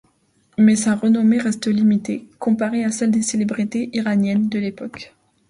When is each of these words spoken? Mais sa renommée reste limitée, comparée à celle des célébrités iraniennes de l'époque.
Mais 0.57 0.75
sa 0.75 0.95
renommée 0.95 1.37
reste 1.37 1.67
limitée, 1.67 2.27
comparée 2.39 2.83
à 2.83 2.89
celle 2.89 3.11
des 3.11 3.21
célébrités 3.21 3.91
iraniennes 3.93 4.49
de 4.49 4.57
l'époque. 4.57 5.13